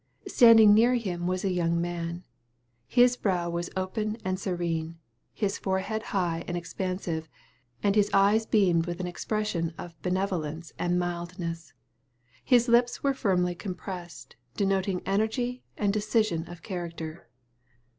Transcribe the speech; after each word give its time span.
Standing 0.25 0.73
near 0.73 0.95
him 0.95 1.27
was 1.27 1.45
a 1.45 1.51
young 1.51 1.79
man. 1.79 2.23
His 2.87 3.15
brow 3.15 3.51
was 3.51 3.69
open 3.77 4.17
and 4.25 4.39
serene; 4.39 4.97
his 5.31 5.59
forehead 5.59 6.01
high 6.09 6.43
and 6.47 6.57
expansive; 6.57 7.29
and 7.83 7.93
his 7.93 8.09
eyes 8.11 8.47
beamed 8.47 8.87
with 8.87 8.99
an 8.99 9.05
expression 9.05 9.75
of 9.77 9.93
benevolence 10.01 10.73
and 10.79 10.97
mildness. 10.97 11.73
His 12.43 12.67
lips 12.67 13.03
were 13.03 13.13
firmly 13.13 13.53
compressed, 13.53 14.37
denoting 14.57 15.03
energy 15.05 15.61
and 15.77 15.93
decision 15.93 16.49
of 16.49 16.63
character. 16.63 17.29